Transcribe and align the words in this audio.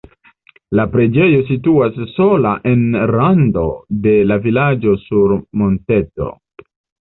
La 0.77 0.85
preĝejo 0.95 1.41
situas 1.49 1.99
sola 2.15 2.55
en 2.73 2.83
rando 3.13 3.69
de 4.09 4.17
la 4.33 4.41
vilaĝo 4.49 4.99
sur 5.07 5.39
monteto. 5.65 6.35